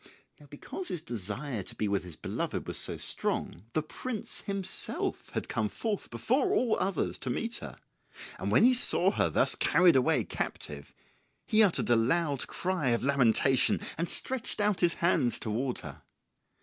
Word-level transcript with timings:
Now 0.39 0.47
because 0.47 0.87
his 0.87 1.03
desire 1.03 1.61
to 1.61 1.75
be 1.75 1.87
with 1.87 2.03
his 2.05 2.15
beloved 2.15 2.65
was 2.65 2.79
so 2.79 2.97
strong, 2.97 3.65
the 3.73 3.83
prince 3.83 4.41
himself 4.41 5.29
had 5.35 5.47
come 5.47 5.69
forth 5.69 6.09
before 6.09 6.55
all 6.55 6.75
others 6.79 7.19
to 7.19 7.29
meet 7.29 7.57
her; 7.57 7.77
and 8.39 8.51
when 8.51 8.63
he 8.63 8.73
saw 8.73 9.11
her 9.11 9.29
thus 9.29 9.53
carried 9.53 9.95
away 9.95 10.23
captive, 10.23 10.91
he 11.45 11.61
uttered 11.61 11.91
a 11.91 11.95
loud 11.95 12.47
cry 12.47 12.87
of 12.89 13.03
lamentation, 13.03 13.79
and 13.95 14.09
stretched 14.09 14.59
out 14.59 14.79
his 14.79 14.95
hands 15.05 15.37
toward 15.37 15.77
her. 15.81 16.01